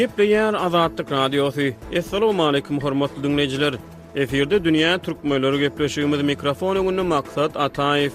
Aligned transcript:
Gepleyen 0.00 0.52
Azadlyk 0.54 1.10
Radiosu. 1.12 1.60
Assalamu 1.98 2.44
alaykum 2.46 2.80
hormatly 2.80 3.22
dinleyijiler. 3.22 3.74
Eferde 4.16 4.58
dünýä 4.64 4.96
türkmenleri 5.02 5.58
gepleşigimiz 5.66 6.22
mikrofonuny 6.30 6.88
gündä 6.90 7.02
maksat 7.12 7.56
Ataev. 7.56 8.10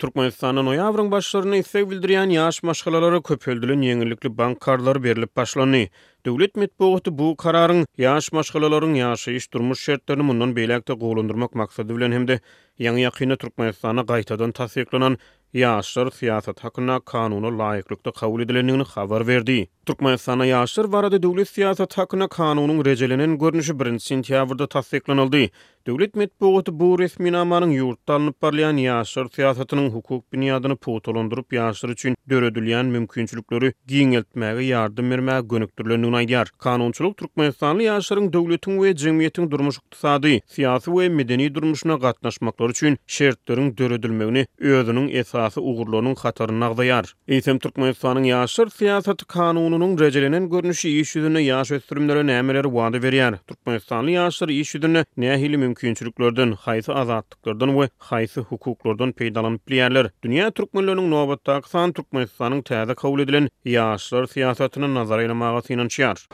Turkmenistan'ın 0.00 0.66
oyavrın 0.66 1.10
başlarını 1.10 1.56
istek 1.56 1.90
bildiriyen 1.90 2.30
yaş 2.30 2.62
maşgalalara 2.62 3.22
köpöldülün 3.22 3.82
yenilikli 3.82 4.38
bank 4.38 4.60
kardları 4.60 5.04
berilip 5.04 5.36
başlanı. 5.36 5.86
Devlet 6.26 6.56
metbuğutu 6.56 7.18
bu 7.18 7.36
kararın 7.36 7.86
yaş 7.98 8.32
maşgalaların 8.32 8.94
yaşı 8.94 9.30
iş 9.30 9.52
durmuş 9.52 9.84
şertlerini 9.84 10.22
mundan 10.22 10.56
beylekte 10.56 10.92
qoğulundurmak 10.94 11.54
maksadı 11.54 11.96
bilen 11.96 12.12
hem 12.12 12.28
de 12.28 12.40
yan 12.78 12.96
yakini 12.96 13.36
Turkmenistan'a 13.36 14.02
gaytadan 14.02 14.52
tasiklanan 14.52 15.18
Yaşır 15.54 16.10
siyaset 16.10 16.64
hakkında 16.64 17.00
kanunu 17.00 17.58
layıklıkta 17.58 18.10
kavul 18.12 18.40
edilenini 18.42 18.82
haber 18.82 19.26
verdi. 19.26 19.68
Türkmen 19.86 20.16
sana 20.16 20.46
Yaşır 20.46 20.84
varada 20.84 21.22
devlet 21.22 21.48
siyaset 21.48 21.98
hakkında 21.98 22.28
kanunun 22.28 22.84
recelenin 22.84 23.38
görünüşü 23.38 23.78
birinci 23.78 24.04
sintiyavırda 24.06 24.66
tasdiklanıldı. 24.66 25.46
Devlet 25.86 26.14
metbuğutu 26.14 26.80
bu 26.80 26.98
resmin 26.98 27.32
amanın 27.32 27.70
yurttanını 27.70 28.32
parlayan 28.32 28.76
Yaşır 28.76 29.28
siyasetinin 29.30 29.90
hukuk 29.90 30.32
bin 30.32 30.76
potolondurup 30.76 31.52
Yaşır 31.52 31.88
için 31.88 32.16
dörödülyen 32.28 32.86
mümkünçülükleri 32.86 33.72
giyin 33.86 34.12
eltmege 34.12 34.64
yardım 34.64 35.10
verme 35.10 35.40
gönüktürlerini 35.50 36.06
unaydiyar. 36.06 36.48
Kanunçuluk 36.58 37.16
Türkmen 37.16 37.50
sanlı 37.50 37.80
devletin 38.32 38.82
ve 38.82 38.96
cemiyetin 38.96 39.50
durmuş 39.50 39.76
iktisadi, 39.76 40.40
siyasi 40.46 40.92
ve 40.96 41.08
medeni 41.08 41.54
durmuşuna 41.54 41.98
katnaşmakları 41.98 42.70
için 42.70 42.98
şerit 43.06 43.38
şerit 43.48 43.78
şerit 43.78 44.12
şerit 44.62 45.39
esası 45.40 45.60
uğurlunun 45.60 46.14
xatarını 46.14 46.60
nağdayar. 46.60 47.14
Eytem 47.28 47.58
Türkmenistan'ın 47.58 48.22
yaşır 48.22 48.68
siyasat 48.68 49.26
kanununun 49.26 49.98
rejelenen 49.98 50.50
görünüşü 50.50 50.88
iş 50.88 51.16
yüzünü 51.16 51.40
yaş 51.40 51.70
östürümlere 51.70 52.20
nəmirer 52.20 52.74
vaadı 52.74 53.02
veriyar. 53.02 53.34
Türkmenistanlı 53.46 54.10
yaşır 54.10 54.48
iş 54.48 54.74
yüzünü 54.74 55.04
nəhili 55.18 55.56
mümkünçülüklördün, 55.56 56.52
xaysı 56.52 56.94
azadlıklördün 56.94 57.80
ve 57.80 57.88
xaysı 58.00 58.40
hukuklördün 58.40 59.12
peydalan 59.12 59.58
pliyerler. 59.58 60.10
Dünya 60.22 60.50
Türkmenlönün 60.50 61.10
nobatta 61.10 61.54
aksan 61.54 61.92
Türkmenistan'ın 61.92 62.62
təzə 62.62 62.94
kavul 62.94 63.20
edilen 63.20 63.48
yaşır 63.64 64.26
siyasatının 64.26 64.94
nazarayla 64.94 65.34
mağasıyla 65.34 65.88
çiyar. 65.88 66.28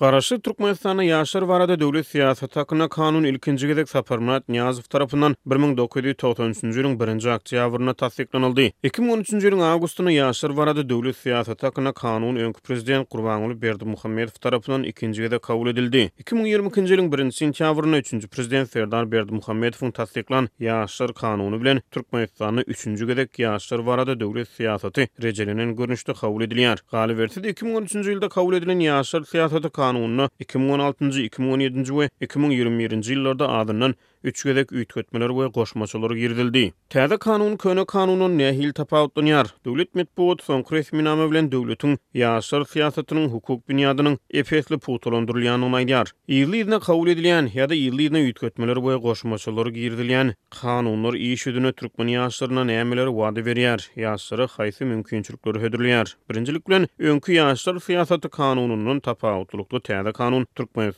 Garaşy 0.00 0.36
Türkmenistanyň 0.44 1.06
ýaşar 1.08 1.46
barada 1.48 1.74
döwlet 1.80 2.06
siýasaty 2.06 2.52
takına 2.52 2.88
kanun 2.88 3.24
Ilkinci 3.24 3.66
gezek 3.66 3.88
saparmat 3.88 4.42
Niýazow 4.48 4.88
tarapyndan 4.92 5.36
1993-nji 5.48 6.96
1-nji 7.00 7.30
oktýabryna 7.36 7.94
2013-nji 8.08 9.40
ýylyň 9.52 9.62
awgustyna 9.68 10.12
ýaşar 10.12 10.54
barada 10.56 10.84
döwlet 10.88 11.16
siýasaty 11.22 11.70
kanun 12.00 12.36
öňkü 12.36 12.60
prezident 12.62 13.10
Gurbanuly 13.10 13.62
Berdimuhammedow 13.62 14.38
tarafından 14.40 14.82
ikinci 14.82 15.22
gezek 15.22 15.42
kabul 15.42 15.68
edildi. 15.72 16.10
2022-nji 16.20 17.00
1-nji 17.16 17.32
sentýabryna 17.46 17.98
3-nji 18.04 18.28
prezident 18.28 18.70
Serdar 18.70 19.10
Berdimuhammedowyň 19.12 19.92
tasdiklan 19.92 20.48
ýaşar 20.60 21.14
Kanunu 21.14 21.60
bilen 21.60 21.80
Türkmenistanyň 21.90 22.62
3-nji 22.64 23.06
gezek 23.06 23.38
Dövli 23.38 23.56
Siyasati 23.56 24.20
döwlet 24.20 24.48
siýasaty 24.58 25.08
rejelenen 25.22 25.76
görnüşde 25.76 26.12
kabul 26.12 26.42
edilýär. 26.42 26.76
Galiberti 26.92 27.40
2013-nji 27.40 28.06
ýylda 28.18 28.28
kabul 28.28 28.54
edilen 28.60 28.80
ýaşar 28.90 29.24
siýasaty 29.32 29.85
kanununa 29.86 30.24
2016-njy, 30.44 31.20
2017-nji 31.36 31.92
we 31.98 32.04
2021-nji 32.26 33.08
ýyllarda 33.14 33.44
adyndan 33.60 33.92
üçgedek 34.26 34.72
üýtgetmeler 34.74 35.28
we 35.34 35.44
goşmaçylar 35.56 36.10
girdildi. 36.10 36.72
Täze 36.90 37.16
kanun 37.24 37.52
köne 37.62 37.84
kanunun 37.92 38.32
nähil 38.38 38.72
tapawut 38.74 39.16
dünýär. 39.20 39.46
Döwlet 39.68 39.94
mitbuat 39.98 40.40
sonkret 40.46 40.88
minama 40.92 41.26
bilen 41.30 41.50
döwletiň 41.52 41.92
ýaşyl 42.22 42.64
syýasatynyň 42.72 43.28
hukuk 43.34 43.62
dünýasynyň 43.70 44.16
efesli 44.42 44.76
putulandyrylýan 44.76 45.62
ýa-da 45.66 46.80
kabul 46.88 47.08
edilýän 47.12 47.48
ýa-da 47.54 47.74
ýyllygyna 47.84 48.20
üýtgetmeler 48.30 48.76
we 48.88 48.94
goşmaçylar 49.06 49.66
girdilýän 49.78 50.34
kanunlar 50.58 51.14
iş 51.28 51.46
ýüzüne 51.46 51.72
türkmen 51.72 52.08
ýaşlaryna 52.16 52.66
nämeler 52.72 53.06
wada 53.20 53.40
berýär? 53.50 53.80
Ýaşlary 53.96 54.46
haýsy 54.58 54.84
mümkinçilikleri 54.90 55.58
hödürlýär? 55.62 56.14
Birinjilik 56.30 56.66
bilen 56.68 56.88
öňkü 56.98 57.32
ýaşlar 57.38 57.78
syýasaty 57.86 58.28
kanununyň 58.40 59.00
tapawutlukly 59.06 59.80
täze 59.90 60.12
kanun 60.18 60.46
türkmen 60.54 60.94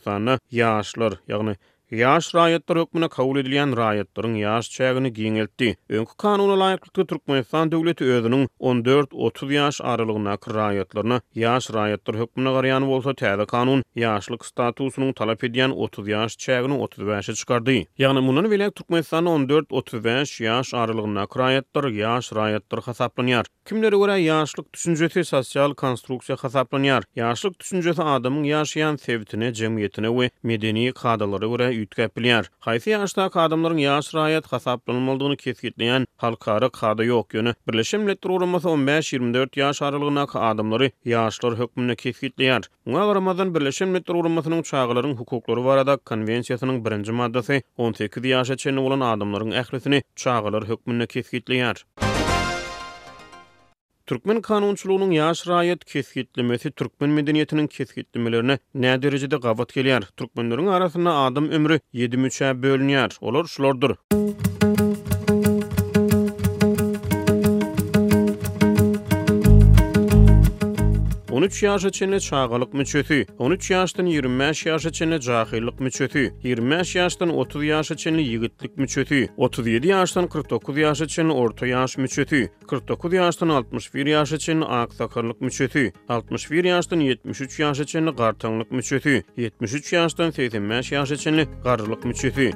ýaşlary, 0.52 1.16
ýagny 1.28 1.54
Yaş 1.90 2.34
raýatlar 2.36 2.78
hökmüne 2.82 3.08
kabul 3.08 3.38
edilen 3.40 3.70
raýatlaryň 3.72 4.34
yaş 4.38 4.66
çägini 4.72 5.08
giňeltdi. 5.16 5.70
Öňkü 5.88 6.16
kanuna 6.20 6.52
laýyklykda 6.60 7.06
Türkmenistan 7.08 7.72
döwleti 7.72 8.04
özüniň 8.04 8.48
14-30 8.60 9.54
ýaş 9.56 9.80
aralığına 9.84 10.34
kir 10.36 10.54
yaş 10.54 10.88
ýaş 11.36 11.70
raýatlar 11.76 12.16
hökmüne 12.20 12.50
garaýan 12.56 12.86
bolsa, 12.90 13.14
täze 13.16 13.46
kanun 13.46 13.82
ýaşlyk 13.96 14.44
statusyny 14.50 15.12
talap 15.16 15.44
edýän 15.48 15.70
30 15.72 16.08
ýaş 16.12 16.36
çägini 16.44 16.76
35-e 16.84 17.34
çykardy. 17.40 17.78
Ýagny 17.98 18.20
munyň 18.28 18.50
bilen 18.52 18.70
Türkmenistan 18.70 19.24
14-35 19.24 20.36
ýaş 20.44 20.76
aralığına 20.76 21.24
kir 21.26 21.40
raýatlar 21.40 21.88
yaş 21.96 22.28
raýatlar 22.36 22.80
hasaplanýar. 22.90 23.44
Kimleri 23.64 23.96
görä 23.96 24.18
ýaşlyk 24.26 24.64
düşünjesi 24.74 25.24
sosial 25.24 25.74
konstruksiya 25.74 26.36
hasaplanýar. 26.36 27.02
Ýaşlyk 27.16 27.56
düşünjesi 27.64 28.02
adamyň 28.02 28.44
ýaşaýan 28.52 28.98
sebitine, 29.00 29.52
jemgyýetine 29.54 30.08
we 30.20 30.28
medeni 30.42 30.92
kadalara 30.92 31.46
görä 31.48 31.77
ýetgäpliýär. 31.82 32.48
Haýsy 32.66 32.90
ýaşda 32.94 33.26
kadymlaryň 33.34 33.80
ýaş 33.84 34.08
raýat 34.16 34.48
hasaplanmalydygyny 34.52 35.38
kesgitleýän 35.44 36.06
halkara 36.24 36.70
kada 36.74 37.06
ýok 37.06 37.36
ýöne. 37.38 37.54
Birleşen 37.68 38.02
Milletler 38.06 38.34
Guramasy 38.34 38.68
15-24 38.72 39.60
ýaş 39.62 39.82
aralygyna 39.90 40.26
kadymlary 40.34 40.90
ýaşlar 41.14 41.58
hökmüne 41.62 41.98
kesgitleýär. 42.04 42.68
Muňa 42.86 43.06
Ramazan 43.20 43.54
Birleşen 43.54 43.90
Milletler 43.94 44.20
Guramasynyň 44.22 44.62
çaýgalaryň 44.72 45.16
hukuklary 45.22 45.64
barada 45.70 45.98
konwensiýasynyň 46.12 46.82
1-nji 46.88 47.18
maddasy 47.22 47.62
18 47.88 48.22
ýaşa 48.34 48.58
çenli 48.64 48.84
bolan 48.88 49.04
adamlaryň 49.14 49.54
ählisini 49.62 50.02
çaýgalar 50.24 50.68
hökmüne 50.72 51.06
kesgitleýär. 51.16 51.86
Türkmen 54.08 54.40
kanunçuluğunun 54.40 55.10
yaş 55.10 55.48
rayet 55.48 55.84
kesgitlimesi 55.84 56.70
Türkmen 56.70 57.10
medeniyetinin 57.10 57.66
kesgitlimelerine 57.66 58.58
ne 58.74 59.02
derecede 59.02 59.36
gavat 59.36 59.72
geliyar? 59.74 60.00
Türkmenlerin 60.16 60.66
arasında 60.66 61.14
adım 61.14 61.48
ömrü 61.50 61.80
73 61.92 62.22
müçe 62.40 62.62
bölünyar. 62.62 63.10
Olur 63.20 63.46
şulordur. 63.48 63.90
Müzik 64.12 64.57
13 71.38 71.62
ýaşa 71.62 71.90
çenli 71.94 72.18
çağalyk 72.20 72.74
müçeti, 72.74 73.20
13 73.38 73.70
ýaşdan 73.70 74.08
25 74.10 74.62
ýaşa 74.66 74.90
çenli 74.92 75.18
jahillik 75.22 75.80
müçeti, 75.80 76.22
25 76.42 76.96
ýaşdan 76.96 77.30
30 77.30 77.62
ýaşa 77.68 77.96
çenli 77.96 78.22
ýigitlik 78.24 78.72
müçeti, 78.76 79.20
37 79.36 79.86
ýaşdan 79.92 80.26
49 80.28 80.76
ýaşa 80.76 81.06
çenli 81.06 81.32
orta 81.32 81.66
ýaş 81.70 81.94
müçeti, 82.00 82.40
49 82.66 83.12
ýaşdan 83.12 83.50
61 83.52 84.06
ýaş 84.06 84.34
üçin 84.34 84.64
ak 84.66 84.92
sakarlyk 84.94 85.40
müçeti, 85.40 85.92
61 86.08 86.64
ýaşdan 86.64 87.02
73 87.06 87.60
ýaşa 87.60 87.86
çenli 87.86 88.10
gartanlyk 88.18 88.70
müçeti, 88.72 89.22
73 89.36 89.92
ýaşdan 89.92 90.32
85 90.34 90.92
ýaşa 90.92 91.16
çenli 91.16 91.46
garlyk 91.64 92.04
müçeti. 92.04 92.50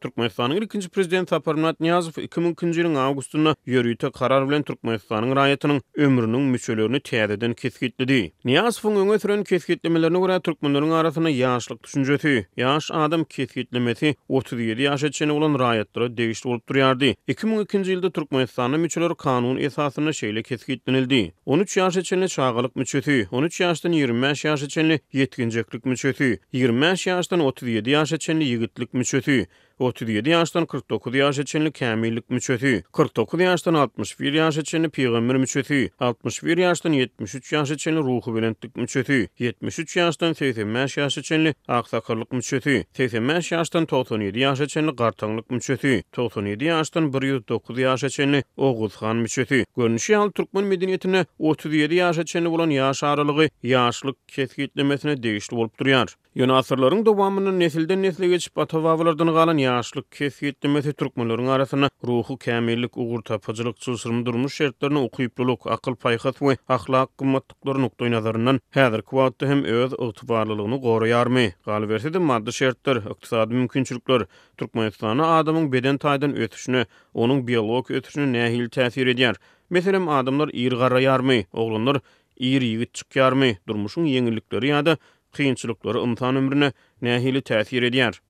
Türkmenistanyň 0.00 0.62
ikinji 0.62 0.88
prezidenti 0.88 1.34
Aparmat 1.34 1.80
Niyazow 1.82 2.20
2000-nji 2.20 2.80
ýylyň 2.80 2.94
awgustynda 3.04 3.52
ýörüýte 3.68 4.08
karar 4.16 4.46
bilen 4.48 4.62
Türkmenistanyň 4.64 5.34
raýatynyň 5.36 5.80
ömrüniň 6.06 6.46
müçelerini 6.54 7.00
täzeden 7.04 7.52
kesgitledi. 7.54 8.32
Niyazowyň 8.48 8.96
öňe 9.02 9.18
süren 9.20 9.42
keskitlemelerine 9.44 10.20
görä 10.24 10.38
türkmenleriň 10.40 10.92
arasynda 11.00 11.30
ýaşlyk 11.30 11.82
düşünjesi, 11.84 12.46
ýaş 12.56 12.88
adam 12.96 13.24
keskitlemesi 13.24 14.14
37 14.28 14.88
ýaş 14.88 15.06
etçeni 15.06 15.34
bolan 15.36 15.58
raýatlara 15.62 16.08
degişli 16.16 16.48
bolup 16.48 16.64
durýardy. 16.70 17.12
2002-nji 17.28 17.98
ýylda 17.98 18.10
Türkmenistanyň 18.10 18.80
müçeler 18.86 19.14
kanun 19.16 19.56
esasyna 19.56 20.16
şeýle 20.22 20.42
kesgitlenildi. 20.42 21.32
13 21.46 21.76
ýaş 21.76 21.98
etçeni 22.00 22.28
çağalyk 22.28 22.76
müçeti, 22.76 23.28
13 23.30 23.60
ýaşdan 23.60 23.94
25 23.94 24.44
ýaş 24.48 24.64
etçeni 24.64 25.00
ýetginjeklik 25.14 25.84
müçeti, 25.84 26.40
20 26.52 26.86
ýaşdan 26.96 27.40
37 27.42 27.90
ýaş 27.90 28.14
etçeni 28.14 28.44
ýigitlik 28.54 28.90
müçeti, 28.94 29.44
37 29.90 30.26
ýaşdan 30.30 30.66
49 30.70 31.14
ýaş 31.18 31.40
üçinli 31.42 31.70
kämillik 31.74 32.28
müçeti, 32.30 32.70
49 32.98 33.40
ýaşdan 33.42 33.76
61 33.80 34.34
ýaş 34.38 34.60
üçinli 34.60 34.88
pygamber 34.88 35.36
müçeti, 35.42 35.80
61 36.00 36.58
ýaşdan 36.62 36.94
73 36.98 37.50
ýaş 37.52 37.72
üçinli 37.74 37.98
ruhu 38.06 38.34
bilenlik 38.36 38.76
müçeti, 38.78 39.16
73 39.38 39.96
ýaşdan 39.96 40.34
85 40.38 40.98
ýaş 41.00 41.18
üçinli 41.22 41.54
aksakarlyk 41.80 42.32
müçeti, 42.32 42.76
85 42.94 43.50
ýaşdan 43.52 43.88
97 43.90 44.38
ýaş 44.44 44.60
üçinli 44.68 44.90
gartanlyk 44.96 45.50
müçeti, 45.50 45.96
97 46.16 46.64
ýaşdan 46.70 47.04
109 47.22 47.78
ýaş 47.78 48.06
üçinli 48.06 48.44
Oguzxan 48.56 49.16
müçeti. 49.16 49.64
Görnüşi 49.76 50.16
hal 50.16 50.30
türkmen 50.30 50.64
medeniýetine 50.64 51.26
37 51.38 51.94
ýaş 51.98 52.20
üçinli 52.22 52.50
bolan 52.50 52.70
ýaş 52.70 53.06
aralygy 53.06 53.50
ýaşlyk 53.64 54.14
kesgitlemesine 54.26 55.22
degişli 55.22 55.56
bolup 55.56 55.80
durýar. 55.80 56.08
Yönü 56.34 56.52
asırların 56.52 57.06
dobamının 57.06 57.60
nesilden 57.60 58.02
nesle 58.02 58.28
geçip 58.28 58.58
atavavalardan 58.58 59.26
galan 59.26 59.56
yaşlık, 59.56 60.12
kesiyetli 60.12 60.68
mesih 60.68 60.92
Türkmenlerin 60.92 61.46
arasına 61.46 61.90
ruhu, 62.06 62.36
kemirlik, 62.38 62.96
uğur, 62.96 63.22
tapacılık, 63.22 63.76
çılsırım 63.80 64.26
durmuş 64.26 64.54
şertlerine 64.56 64.98
okuyupluluk, 64.98 65.66
akıl 65.66 65.94
payhat 65.94 66.38
we 66.38 66.56
ahlak 66.68 67.18
kımmatlıkları 67.18 67.82
nokta 67.82 68.06
inazarından 68.06 68.60
hedir 68.70 69.02
kuvatlı 69.02 69.46
hem 69.46 69.64
öz 69.64 69.92
ıhtıvarlılığını 69.92 70.80
goruyar 70.80 71.26
mi? 71.26 71.54
Galibersi 71.64 72.14
de 72.14 72.18
maddi 72.18 72.52
şertler, 72.52 72.96
ıktisadi 72.96 73.54
mümkünçülükler, 73.54 74.22
Türkmenistan'a 74.56 75.36
adamın 75.38 75.72
beden 75.72 75.98
taydan 75.98 76.36
ötüşünü, 76.36 76.84
onun 77.14 77.46
biolog 77.48 77.90
ötüşünü 77.90 78.36
nähil 78.38 78.68
təsir 78.68 79.06
ediyar. 79.10 79.36
Meselim 79.70 80.08
adamlar 80.08 80.50
ir 80.52 80.72
garrayar 80.72 81.20
mi? 81.20 81.46
Oğlanlar, 81.52 81.96
ýigit 82.40 82.62
yigit 82.64 82.98
Durmuşyň 83.14 83.56
durmuşun 83.68 84.04
yeňillikleri 84.04 84.66
ýa 84.72 84.96
kıyınçılıkları 85.32 85.98
insan 86.04 86.36
ömrüne 86.36 86.72
nehili 87.02 87.38
təsir 87.42 87.82
ediyar. 87.84 88.20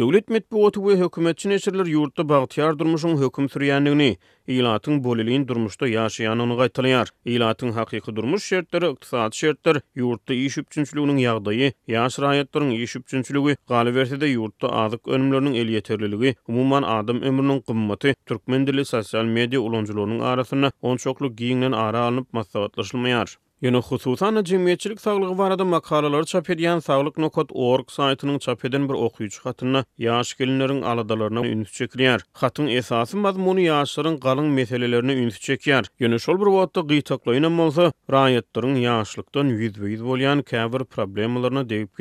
Dövlet 0.00 0.28
metbuatı 0.28 0.86
ve 0.86 0.96
hükümetçi 0.96 1.48
neşirler 1.48 1.86
yurtta 1.86 2.28
bağıtyar 2.28 2.78
durmuşun 2.78 3.16
hüküm 3.22 3.48
süreyenliğini, 3.48 4.16
ilatın 4.46 5.04
durmuşda 5.04 5.48
durmuşta 5.48 5.86
yaşayan 5.88 6.38
onu 6.38 6.66
İlatın 7.24 7.72
durmuş 8.16 8.44
şertleri, 8.44 8.92
iktisat 8.92 9.34
şertler, 9.34 9.76
yurtta 9.94 10.34
iş 10.34 10.58
üpçünçlüğünün 10.58 11.16
yağdayı, 11.16 11.72
yaş 11.88 12.20
rayetlerin 12.20 12.70
iş 12.70 12.96
üpçünçlüğü, 12.96 13.56
galiberse 13.68 14.20
de 14.20 14.26
yurtta 14.26 14.68
azık 14.68 15.08
önümlerinin 15.08 15.54
el 15.54 15.68
yeterliliği, 15.68 16.34
umuman 16.48 16.82
adım 16.82 17.22
ömrünün 17.22 17.60
kımmatı, 17.60 18.14
Türkmen 18.26 18.66
dili 18.66 18.84
sosyal 18.84 19.24
medya 19.24 19.60
uloncularının 19.60 20.20
arasına 20.20 20.72
onçoklu 20.82 21.34
çoklu 21.36 21.76
ara 21.76 21.98
alınıp 22.00 22.32
masavatlaşılmayar. 22.32 23.38
Yine 23.62 23.76
hususan 23.76 24.44
cemiyetçilik 24.44 25.00
sağlığı 25.00 25.38
varada 25.38 25.64
makalaları 25.64 26.24
çap 26.24 26.50
edyen 26.50 26.78
sağlık.org 26.78 27.90
saytının 27.90 28.38
çap 28.38 28.64
edin 28.64 28.88
bir 28.88 28.94
okuyucu 28.94 29.38
hatına 29.44 29.84
yaş 29.98 30.34
gelinlerin 30.34 30.82
aladalarına 30.82 31.46
ünlü 31.46 31.64
çekiliyer. 31.66 32.20
Hatın 32.32 32.66
esası 32.66 33.16
mazmunu 33.16 33.60
yaşların 33.60 34.18
kalın 34.20 34.46
meselelerine 34.46 35.12
ünlü 35.12 35.32
çekiyer. 35.38 35.84
Yine 36.00 36.18
şol 36.18 36.40
bir 36.40 36.46
vatda 36.46 36.80
gıytaklayın 36.80 37.42
amalsa 37.42 37.92
rayetlerin 38.10 38.74
yaşlıktan 38.74 39.44
yüz 39.44 39.80
ve 39.80 39.90
yüz 39.90 40.00
problemlarına 40.90 41.68
deyip 41.68 41.98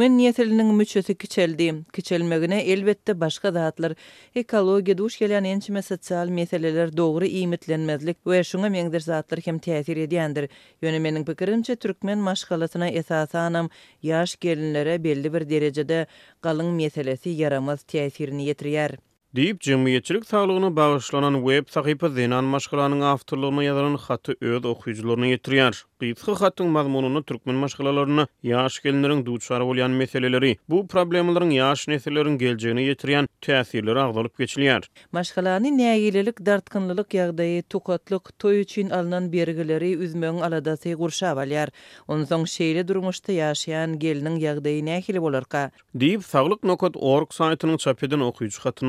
Türkmen 0.00 0.14
niýetliniň 0.18 0.68
müçesi 0.74 1.14
kiçeldi. 1.14 1.74
Kiçelmegine 1.92 2.60
elbette 2.60 3.14
başga 3.20 3.50
zatlar, 3.56 3.92
ekologiýa 4.36 4.94
duş 4.98 5.18
gelen 5.18 5.44
ençe 5.44 5.82
sosial 5.82 6.28
meseleler 6.38 6.96
dogry 6.96 7.26
iýmitlenmezlik 7.40 8.16
we 8.24 8.38
şuna 8.44 8.68
meňdir 8.76 9.00
zatlar 9.08 9.40
hem 9.48 9.58
täsir 9.66 10.00
edýändir. 10.06 10.48
Ýöne 10.82 11.00
meniň 11.08 11.26
pikirimçe 11.32 11.76
türkmen 11.76 12.18
maşgalatyna 12.30 12.88
esasanam 12.88 13.68
ýaş 14.04 14.36
gelinlere 14.46 14.96
belli 15.04 15.32
bir 15.36 15.48
derejede 15.50 16.06
galyň 16.48 16.72
meselesi 16.82 17.30
yaramaz 17.44 17.84
täsirini 17.94 18.48
ýetirýär. 18.48 18.96
Deyip 19.36 19.60
cemiyetçilik 19.60 20.26
sağlığına 20.26 20.76
bağışlanan 20.76 21.34
web 21.40 21.68
sahipi 21.68 22.08
Zeynan 22.08 22.44
Maşkala'nın 22.44 23.00
afterlığına 23.00 23.62
yazanın 23.62 23.96
hatı 23.96 24.36
öz 24.40 24.64
okuyucularına 24.64 25.26
yetiriyar. 25.26 25.84
Gizli 26.00 26.32
hatın 26.32 26.66
mazmununu 26.66 27.22
Türkmen 27.22 27.54
Maşkala'larına 27.56 28.26
yaş 28.42 28.80
gelinlerin 28.80 29.26
duçları 29.26 29.64
olayan 29.64 29.90
meseleleri, 29.90 30.56
bu 30.68 30.86
problemlerin 30.86 31.50
yaş 31.50 31.88
nesillerin 31.88 32.38
geleceğini 32.38 32.82
yetiriyan 32.82 33.28
tesirleri 33.40 34.00
ağzalıp 34.00 34.38
geçiliyar. 34.38 34.90
Maşkala'nın 35.12 35.78
neyililik, 35.78 36.46
dertkınlılık, 36.46 37.14
yağdayı, 37.14 37.62
tukatlık, 37.62 38.38
toy 38.38 38.60
için 38.60 38.90
alınan 38.90 39.32
bergileri 39.32 39.92
üzmeyin 39.94 40.38
aladasi 40.40 40.94
gursa 40.94 41.28
avaliyar. 41.28 41.68
Onun 42.08 42.24
son 42.24 42.44
şeyle 42.44 42.88
durmuşta 42.88 43.32
yaşayan 43.32 43.98
gelinin 43.98 44.36
yağdayı 44.36 44.84
neyili 44.84 45.22
bolarka. 45.22 45.70
Deyip 45.94 46.24
sağlık 46.24 46.64
nokot 46.64 46.96
org 46.98 47.32
saytının 47.32 47.76
çapetini 47.76 48.24
okuyucu 48.24 48.60
hatı 48.60 48.86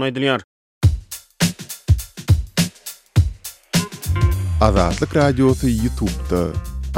Azatlık 4.61 5.15
Radyosu 5.15 5.67
YouTube'da. 5.69 6.45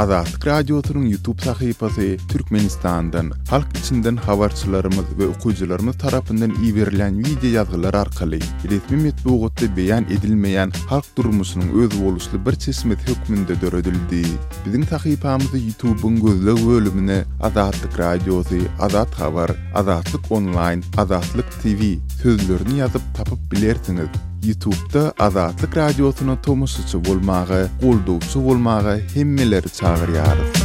Azatlık 0.01 0.47
Radyosu'nun 0.47 1.05
YouTube 1.05 1.41
sahifası 1.41 2.17
Türkmenistan'dan, 2.29 3.31
halk 3.49 3.67
içinden 3.79 4.15
havarçılarımız 4.15 5.05
ve 5.19 5.27
okuyucularımız 5.27 5.97
tarafından 5.97 6.53
iyi 6.63 6.75
verilen 6.75 7.19
video 7.19 7.49
yazgılar 7.49 7.93
arkalı, 7.93 8.39
resmi 8.71 8.97
metbuğutta 9.01 9.77
beyan 9.77 10.03
edilmeyen 10.03 10.71
halk 10.89 11.05
durumusunun 11.17 11.81
öz 11.83 12.01
oluşlu 12.01 12.45
bir 12.45 12.55
çeşmet 12.55 12.99
hükmünde 13.09 13.61
dörödüldü. 13.61 14.27
Bizim 14.65 14.83
sahifamızı 14.83 15.57
YouTube'un 15.57 16.15
gözlü 16.25 16.67
bölümüne 16.67 17.23
Azatlık 17.43 17.99
Radyosu, 17.99 18.55
Azat 18.79 19.19
Havar, 19.19 19.51
Azatlık 19.75 20.31
Online, 20.31 20.81
Azatlık 20.97 21.51
TV 21.61 21.95
sözlerini 22.23 22.77
yazıp 22.77 23.01
tapıp 23.17 23.39
bilersiniz. 23.51 24.07
YouTube'da 24.45 25.13
Azatlık 25.19 25.77
Radyosu'na 25.77 26.41
tomuşuçu 26.41 27.05
bulmağı, 27.05 27.67
kulduğuçu 27.81 28.43
bulmağı 28.45 28.99
himmileri 29.15 29.69
çağır 29.69 30.09
yarısı. 30.13 30.62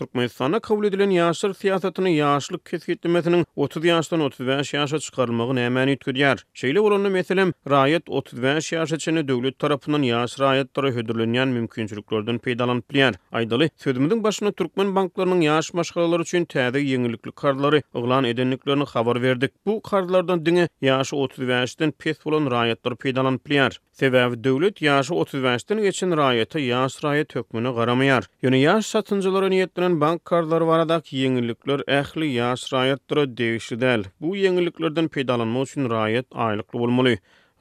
Türkmenistan'a 0.00 0.60
kabul 0.60 0.84
edilen 0.84 1.10
yaşlar 1.10 1.52
siyasetini 1.52 2.16
yaşlık 2.16 2.66
kesketlemesinin 2.66 3.46
30 3.56 3.84
yaştan 3.84 4.20
35 4.20 4.74
yaşa 4.74 4.98
çıkarılmağı 4.98 5.54
nemen 5.54 5.88
ütküdiyar. 5.88 6.44
Şeyle 6.54 6.80
olanda 6.80 7.08
meselem, 7.08 7.52
rayet 7.70 8.08
35 8.08 8.72
yaşa 8.72 8.98
çene 8.98 9.28
devlet 9.28 9.58
tarafından 9.58 10.02
yaş 10.02 10.40
rayetlara 10.40 10.88
hödürlenyen 10.90 11.48
mümkünçülüklerden 11.48 12.38
peydalanıp 12.38 12.90
diyar. 12.94 13.14
Aydalı, 13.32 13.68
sözümüzün 13.76 14.24
başına 14.24 14.52
Türkmen 14.52 14.94
banklarının 14.94 15.40
yaş 15.40 15.74
maşkaları 15.74 16.22
için 16.22 16.44
tədi 16.44 16.80
yenilikli 16.80 17.32
kardları 17.32 17.82
ıglan 17.96 18.24
edinliklerini 18.24 18.82
xabar 18.82 19.22
verdik. 19.22 19.50
Bu 19.66 19.82
kardlardan 19.82 20.46
dini 20.46 20.68
yaşı 20.80 21.16
35'den 21.16 21.90
pes 21.90 22.16
olan 22.26 22.48
peydalan 22.58 22.96
peydalanıp 22.98 23.46
diyar. 23.48 23.80
Sebebi 23.92 24.44
devlet 24.44 24.82
yaşı 24.82 25.12
35'den 25.14 25.82
geçin 25.82 26.16
rayeta 26.16 26.58
yaş 26.58 27.04
rayet 27.04 27.34
hükmünü 27.34 27.74
qaramayar. 27.74 28.24
Yöne 28.42 28.58
yaş 28.58 28.86
satıncıları 28.86 29.50
niyetlerine 29.50 29.89
bilen 29.90 30.00
bank 30.00 30.24
kartlary 30.30 30.66
barada 30.68 30.96
ýeňillikler 31.20 31.80
ähli 31.98 32.26
ýaş 32.38 32.60
raýatdyr 32.74 33.18
diýişdiler. 33.38 34.04
Bu 34.20 34.34
ýeňilliklerden 34.40 35.08
peýdalanma 35.16 35.62
üçin 35.66 35.88
raýat 35.90 36.26
aýlyklı 36.46 36.78
bolmaly. 36.82 37.14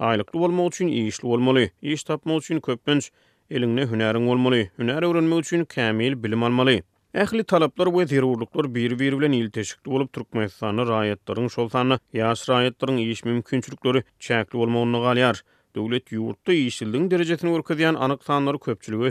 Aýlyklı 0.09 0.39
bolmak 0.43 0.67
üçin 0.73 0.87
ýeňişli 0.99 1.27
bolmaly. 1.31 1.63
Ýeňiş 1.83 2.03
tapmak 2.11 2.37
üçin 2.43 2.59
köpünç 2.67 3.09
elinde 3.51 3.85
hünärin 3.91 4.27
bolmaly. 4.29 4.61
Hünär 4.79 5.05
öwrenmek 5.09 5.39
üçin 5.47 5.65
kämil 5.65 6.19
bilim 6.23 6.43
almaly. 6.43 6.77
Ähli 7.13 7.43
talaplar 7.43 7.87
we 7.95 8.05
zerurluklar 8.13 8.69
bir-biri 8.75 9.19
bilen 9.19 9.33
ýetleşikli 9.39 9.89
bolup 9.95 10.09
turkmaýsany 10.17 10.83
raýatlaryň 10.93 11.49
şol 11.57 11.69
sanly 11.75 11.97
ýaş 12.21 12.39
raýatlaryň 12.51 12.97
ýeňiş 13.07 13.25
mümkinçilikleri 13.31 14.03
çäkli 14.29 14.57
bolmagyny 14.63 15.01
galyar. 15.09 15.43
Döwlet 15.75 16.13
ýurtda 16.13 16.53
ýeňişliligiň 16.59 17.11
derejesini 17.15 17.57
ölkädiýan 17.57 17.95
anyk 17.97 18.23
sanlary 18.23 18.57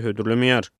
hödürlemeýär. 0.07 0.71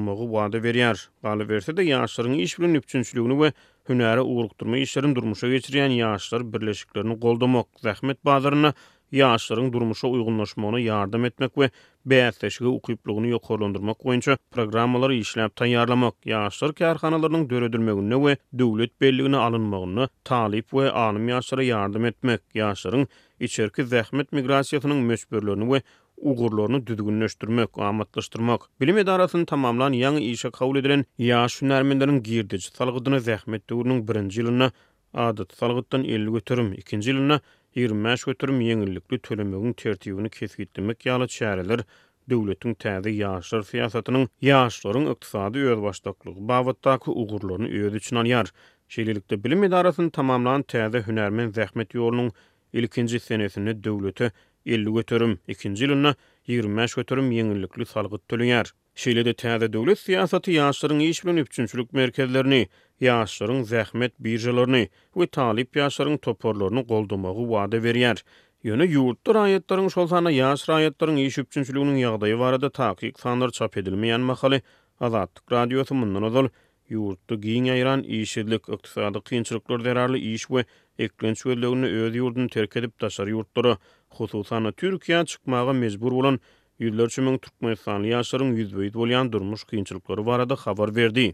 yaşırın 2.46 3.54
yaşırın 4.06 4.72
yaşırın 4.74 4.78
yaşırın 4.78 5.16
durmuşa 5.20 5.48
geçirýän 5.54 5.92
ýaşlar 6.02 6.42
birleşikleriniň 6.54 7.20
goldamak 7.20 7.68
zähmet 7.84 8.18
bazarlaryna 8.26 8.74
Yaşların 9.14 9.74
durmuşa 9.74 10.08
uygunlaşmagyna 10.08 10.80
yardım 10.80 11.26
etmek 11.28 11.52
we 11.56 11.70
beýleşige 12.12 12.66
ukyplugyny 12.78 13.28
ýokarlandyrmak 13.36 14.00
boýunça 14.08 14.38
programmalar 14.56 15.10
işläp 15.16 15.54
taýýarlamak, 15.62 16.14
ýaşlar 16.32 16.74
kärhanalarynyň 16.80 17.44
döredilmegine 17.52 18.16
we 18.24 18.34
döwlet 18.62 18.96
belligine 19.02 19.38
alynmagyna 19.38 20.08
talip 20.32 20.70
we 20.78 20.90
anym 20.92 21.30
ýaşlara 21.30 21.64
yardım 21.68 22.06
etmek, 22.10 22.42
ýaşlaryň 22.56 23.06
içerki 23.40 23.82
zähmet 23.94 24.34
migrasiýasynyň 24.34 25.00
möçberlerini 25.12 25.66
we 25.74 25.82
ugurlaryny 26.32 26.86
düzgünleşdirmek, 26.88 27.70
amatlaşdyrmak, 27.78 28.62
bilim 28.82 28.98
edaratyny 28.98 29.46
tamamlan 29.46 29.94
ýa-ni 29.94 30.22
işe 30.34 30.48
edilen 30.48 31.06
yaş 31.18 31.62
hünärmenleriň 31.62 32.20
girdiji 32.24 32.72
salgydyny 32.78 33.18
zähmet 33.30 33.62
döwrüniň 33.70 34.08
1 34.08 34.16
ýylyna 34.40 34.72
Adat 35.14 35.54
salgıttan 35.54 36.04
50 36.04 36.32
götürüm, 36.34 36.74
ikinci 36.74 37.12
ilinna 37.12 37.40
25 37.76 38.24
götürüm 38.26 38.62
yeňillikli 38.62 39.18
tölemegin 39.24 39.74
tertibini 39.78 40.30
kesgitlemek 40.34 41.06
ýaly 41.08 41.28
çäreler 41.36 41.80
döwletiň 42.32 42.76
täze 42.86 43.10
ýaşlar 43.14 43.64
siýasatynyň 43.70 44.28
ýaşlaryň 44.50 45.08
ykdysady 45.14 45.64
ýerbaşdaklygy 45.66 46.44
bawatdaky 46.52 47.10
ugurlaryny 47.24 47.70
öýüdi 47.80 48.02
üçin 48.02 48.20
alýar. 48.22 48.52
Şeýlelikde 48.98 49.42
bilim 49.48 49.66
idarasynyň 49.70 50.12
tamamlanan 50.20 50.68
täze 50.76 51.02
hünärmen 51.08 51.50
zähmet 51.58 51.98
ýolunyň 51.98 52.30
ilkinji 52.74 53.20
senesini 53.26 53.76
döwlete 53.84 54.32
50 54.66 54.94
götürüm, 55.00 55.36
ikinji 55.48 55.86
ýylyna 55.90 56.16
25 56.54 56.96
götürüm 57.02 57.32
yeňillikli 57.40 57.86
salgyt 57.86 58.30
Şiledi 58.96 59.34
de 59.36 59.66
dövlət 59.76 60.00
siyasatı 60.02 60.52
yaşların 60.54 61.00
iş 61.00 61.22
bilən 61.26 61.40
üçünçülük 61.42 61.92
merkədlərini, 61.98 62.68
yaşların 63.02 63.64
zəhmət 63.66 64.12
birjələrini 64.22 64.84
və 65.18 65.28
talib 65.34 65.76
yaşların 65.80 66.18
toporlarını 66.22 66.84
qoldumağı 66.92 67.34
vadə 67.54 67.80
veriyər. 67.84 68.22
Yönü 68.64 68.86
yurtdu 68.86 69.90
şol 69.96 70.08
sana 70.08 70.32
yaş 70.32 70.64
rayətlərin 70.70 71.18
iş 71.26 71.38
üçünçülüğünün 71.38 71.96
yağdayı 71.96 72.38
varada 72.40 72.70
taqiq 72.70 73.14
sanlar 73.18 73.50
çap 73.50 73.78
edilməyən 73.78 74.28
məxali 74.32 74.62
azadlıq 75.00 75.52
radiyosu 75.52 75.96
mündan 75.96 76.24
azal, 76.24 76.48
yurtdu 76.90 77.42
giyin 77.42 77.68
ayran, 77.74 78.04
işidlik, 78.06 78.70
iqtisadlik, 78.70 79.34
iqtisadlik, 79.34 79.64
iqtisadlik, 79.74 80.24
iş 80.24 80.48
iqtisadlik, 81.02 82.38
iqtisadlik, 84.14 84.80
iqtisadlik, 85.04 86.44
yüzlerçe 86.84 87.22
müň 87.26 87.38
türkmenistanly 87.44 88.10
ýaşaryň 88.14 88.52
ýüzbeýit 88.60 88.96
bolýan 89.02 89.30
durmuş 89.34 89.64
kynçylyklary 89.72 90.26
barada 90.30 90.56
habar 90.66 90.92
berdi. 90.96 91.26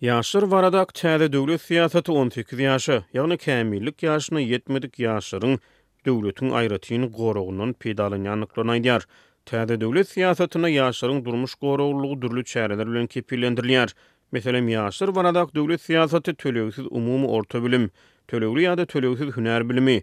Yaşır 0.00 0.42
varadak 0.54 0.94
çäde 1.00 1.26
döwlet 1.32 1.62
siýasaty 1.68 2.12
18 2.12 2.60
ýaşy, 2.66 2.96
ýagny 3.18 3.36
kämillik 3.46 4.04
ýaşyny 4.08 4.44
ýetmedik 4.52 4.96
ýaşaryň 5.04 5.58
döwletiň 6.06 6.54
aýratyny 6.62 7.10
gorugundan 7.20 7.72
pedalanýanlyklaryny 7.80 8.72
aýdýar. 8.78 9.02
Täze 9.50 9.76
döwlet 9.80 10.08
siýasatyna 10.14 10.70
ýaşaryň 10.78 11.20
durmuş 11.26 11.54
gorugluğu 11.64 12.16
dürlü 12.22 12.44
çäreler 12.52 12.86
bilen 12.92 13.06
kepillendirilýär. 13.14 13.92
Meselem 14.32 14.68
ýaşyr 14.68 15.12
varadak 15.16 15.54
döwlet 15.58 15.82
siýasaty 15.88 16.32
töleýsiz 16.42 16.88
umumy 16.90 17.26
orta 17.26 17.62
bilim, 17.64 17.88
töleýli 18.28 18.64
ýa-da 18.68 18.84
töleýsiz 18.92 19.34
hünär 19.36 19.64
bilimi, 19.70 20.02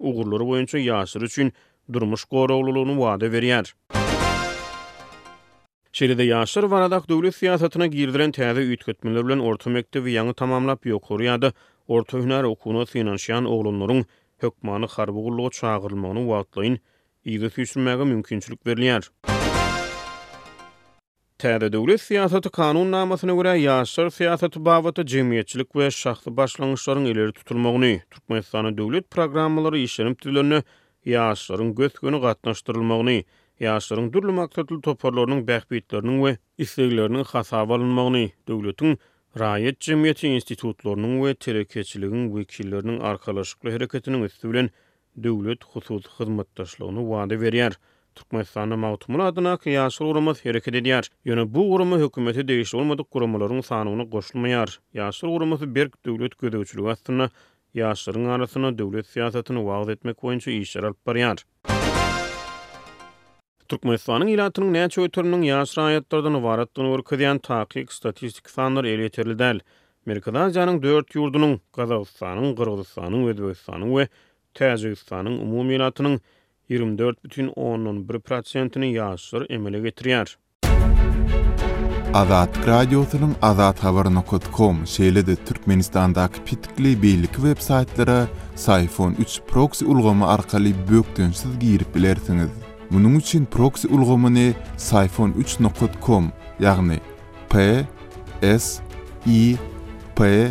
uğurları 0.00 0.46
boyunca 0.46 0.78
yaşır 0.78 1.22
üçün 1.22 1.52
durmuş 1.92 2.20
wada 2.22 2.54
berýär. 2.54 3.32
veriyar. 3.32 3.74
Şeride 5.92 6.22
yaşır 6.22 6.62
varadak 6.62 7.08
dövlet 7.08 7.34
siyasatına 7.34 7.86
girdiren 7.86 8.30
təzi 8.32 8.60
ütkütmeler 8.72 9.26
bilen 9.26 9.38
orta 9.38 9.70
mektevi 9.70 10.12
yanı 10.12 10.34
tamamlap 10.34 10.86
yokur 10.86 11.20
yadı 11.20 11.52
orta 11.88 12.18
hünar 12.18 12.44
okuna 12.44 12.86
sinanşiyan 12.86 13.44
oğlunların 13.44 14.04
hökmanı 14.38 14.84
xarbuğulluğu 14.84 15.50
çağırılmanı 15.50 16.28
vaatlayın, 16.28 16.78
izi 17.24 17.50
süsürmege 17.50 18.04
mümkünçülük 18.04 18.66
veriyar. 18.66 19.10
Täze 21.40 21.68
döwlet 21.72 22.02
siýasaty 22.04 22.50
kanun 22.52 22.90
namasyna 22.92 23.32
görä 23.38 23.52
ýaşlar 23.64 24.08
siýasaty 24.16 24.60
bawata 24.64 25.02
jemgyýetçilik 25.12 25.68
we 25.78 25.86
şahsy 25.98 26.30
başlanyşlaryň 26.40 27.04
ileri 27.12 27.32
tutulmagyny, 27.38 27.94
Türkmenistanyň 28.16 28.76
döwlet 28.80 29.06
programmalary 29.16 29.82
işlenip 29.86 30.18
tutulanyny, 30.24 30.58
ýaşlaryň 31.14 31.70
gözgüni 31.80 32.18
gatnaşdyrylmagyny, 32.26 33.16
ýaşlaryň 33.66 34.10
durly 34.18 34.34
maksatly 34.40 34.78
toparlarynyň 34.88 35.40
bäkbitleriniň 35.52 36.16
we 36.26 36.34
isleklerini 36.66 37.24
hasaba 37.32 37.74
alynmagyny 37.80 38.24
döwletiň 38.52 38.94
Raýat 39.44 39.80
jemgyýeti 39.90 40.34
institutlarynyň 40.40 41.14
we 41.24 41.32
terekeçiligiň 41.48 42.28
wekilleriniň 42.36 43.00
arkalaşykly 43.14 43.72
hereketiniň 43.78 44.28
üstü 44.28 44.52
bilen 44.52 44.70
döwlet 45.28 45.64
hususy 45.72 46.18
hyzmatdaşlygyny 46.20 47.06
wada 47.12 47.40
berýär. 47.46 47.80
Türkmenistan'da 48.14 48.76
mağtumun 48.76 49.18
adına 49.18 49.56
kıyasır 49.56 50.04
uğramız 50.04 50.44
hareket 50.44 50.74
ediyar. 50.74 51.08
Yönü 51.24 51.54
bu 51.54 51.72
uğramı 51.72 51.98
hükümeti 52.04 52.48
değişik 52.48 52.74
olmadık 52.74 53.10
kurumaların 53.10 53.60
sanığına 53.60 54.10
koşulmayar. 54.10 54.80
Yasır 54.94 55.26
uğramızı 55.28 55.74
berk 55.74 56.06
devlet 56.06 56.38
gözüçülü 56.38 56.82
vatsına, 56.82 57.30
yasırın 57.74 58.24
arasına 58.28 58.78
devlet 58.78 59.06
siyasetini 59.06 59.66
vaaz 59.66 59.88
etmek 59.88 60.16
koyuncu 60.16 60.50
işler 60.50 60.82
alıp 60.82 61.06
bariyar. 61.06 61.44
Türkmenistan'ın 63.68 64.26
ilatının 64.26 64.72
ne 64.72 64.88
çöğütörünün 64.88 65.42
yasır 65.42 65.80
ayetlerden 65.82 66.44
varatlarına 66.44 66.98
var 67.32 67.38
takik 67.38 67.92
statistik 67.92 68.50
sanlar 68.50 68.84
ele 68.84 69.02
yeterli 69.02 69.38
dört 70.82 71.14
yurdu'nun 71.14 71.60
Kazakistan'ın, 71.72 72.54
Kırgızistan'ın, 72.54 73.26
Kırgızistan'ın, 73.26 73.96
ve 73.96 74.08
Kırgızistan'ın, 74.54 75.30
Kırgızistan'ın, 75.38 76.20
24,1%-ni 76.70 78.86
ýaşyr 78.94 79.46
emele 79.56 79.80
getirýär. 79.88 80.28
Azat 82.20 82.56
radiosynyň 82.68 83.32
azat 83.48 83.82
habaryny 83.84 84.20
kutkom 84.30 84.76
şeýledi 84.94 85.34
Türkmenistandaky 85.46 86.38
pitikli 86.46 86.90
beýlik 87.02 87.34
websaýtlara 87.46 88.18
Saifon 88.54 89.12
3 89.18 89.40
proxy 89.50 89.84
ulgamy 89.84 90.24
arkaly 90.24 90.72
bökden 90.90 91.32
siz 91.40 91.58
girip 91.58 91.94
bilersiňiz. 91.96 92.50
Munun 92.90 93.14
üçin 93.18 93.44
proxy 93.46 93.88
ulgamyny 93.88 94.54
saifon3.com, 94.78 96.30
ýagny 96.60 96.98
p 97.50 97.84
s 98.42 98.80
i 99.26 99.56
p 100.14 100.50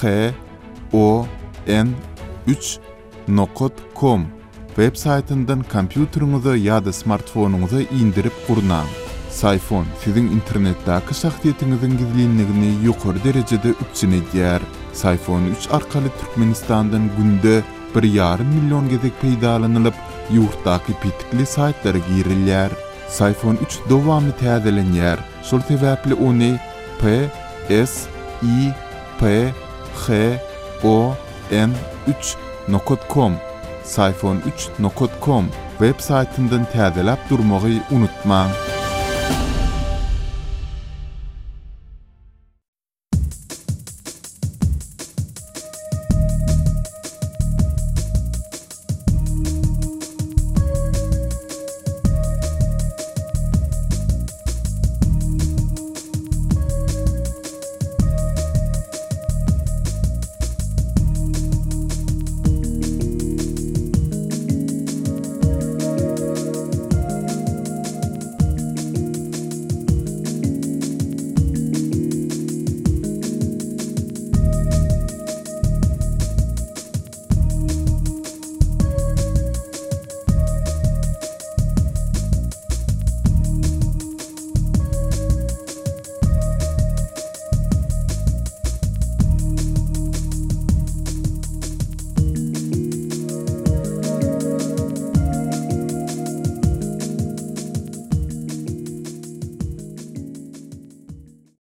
h 0.00 0.02
o 0.92 1.26
n 1.68 1.88
3.com 2.46 4.35
web 4.78 4.96
saytından 4.96 5.62
kompüterinizi 5.72 6.58
ya 6.68 6.84
da 6.84 6.92
smartfonunuzu 6.92 7.80
indirip 7.80 8.32
kurnağın. 8.46 8.86
Sayfon 9.30 9.86
sizin 10.04 10.24
internetda 10.26 11.02
kışaktiyetinizin 11.08 11.98
gizliyinliğini 11.98 12.84
yukarı 12.84 13.24
derecede 13.24 13.68
üçün 13.92 14.12
ediyer. 14.12 14.60
Sayfon 14.92 15.44
3 15.44 15.68
arkalı 15.72 16.02
Türkmenistan'dan 16.20 17.10
günde 17.16 17.62
1,5 17.94 18.38
milyon 18.44 18.88
gezik 18.88 19.20
peydalanılıp 19.20 19.94
yurttaki 20.32 20.92
pitikli 21.02 21.46
saytlara 21.46 21.98
giyirilyer. 22.08 22.70
Sayfon 23.08 23.58
3 23.66 23.78
dovamlı 23.90 24.32
tazelenyer. 24.32 25.18
Sol 25.42 25.60
tevapli 25.60 26.14
o 26.14 26.32
P, 27.02 27.30
S, 27.86 28.08
I, 28.42 28.48
P, 29.20 29.48
H, 30.06 30.42
O, 30.84 31.14
N, 31.52 31.68
3, 32.20 32.36
nokotcom. 32.68 33.32
www.sifon3.com 33.86 35.50
web 35.84 36.00
saytından 36.02 36.66
təzələb 36.72 37.28
durmağı 37.30 37.78
unutmağın. 37.90 38.75